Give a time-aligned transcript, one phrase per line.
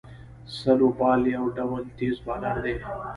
[0.59, 2.75] سلو بال یو ډول تېز بالر دئ.